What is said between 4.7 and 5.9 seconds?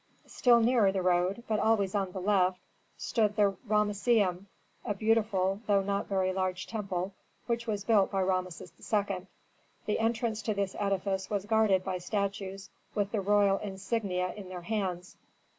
a beautiful though